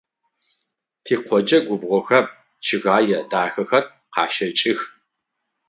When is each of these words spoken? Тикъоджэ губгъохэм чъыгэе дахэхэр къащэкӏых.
Тикъоджэ 1.03 1.57
губгъохэм 1.67 2.25
чъыгэе 2.65 3.19
дахэхэр 3.31 3.85
къащэкӏых. 4.13 4.79